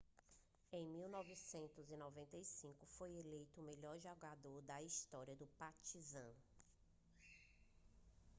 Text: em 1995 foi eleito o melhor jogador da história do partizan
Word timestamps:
em 0.73 0.83
1995 0.87 2.87
foi 2.87 3.15
eleito 3.19 3.61
o 3.61 3.63
melhor 3.63 3.99
jogador 3.99 4.59
da 4.63 4.81
história 4.81 5.35
do 5.35 5.45
partizan 5.59 6.33